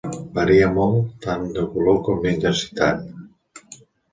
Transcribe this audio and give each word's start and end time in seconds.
Varia 0.37 0.69
molt 0.77 1.11
tant 1.27 1.45
de 1.57 1.65
color 1.75 1.99
com 2.09 2.25
d'intensitat. 2.25 3.77